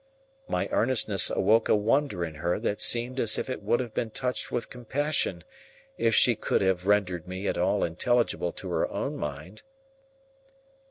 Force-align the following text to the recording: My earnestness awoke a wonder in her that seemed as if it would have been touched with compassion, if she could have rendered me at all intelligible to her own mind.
My 0.47 0.67
earnestness 0.71 1.29
awoke 1.29 1.69
a 1.69 1.75
wonder 1.75 2.25
in 2.25 2.33
her 2.33 2.57
that 2.61 2.81
seemed 2.81 3.19
as 3.19 3.37
if 3.37 3.51
it 3.51 3.61
would 3.61 3.79
have 3.79 3.93
been 3.93 4.09
touched 4.09 4.51
with 4.51 4.71
compassion, 4.71 5.43
if 5.95 6.15
she 6.15 6.35
could 6.35 6.61
have 6.63 6.87
rendered 6.87 7.27
me 7.27 7.47
at 7.47 7.55
all 7.55 7.83
intelligible 7.83 8.51
to 8.53 8.69
her 8.71 8.89
own 8.89 9.15
mind. 9.15 9.61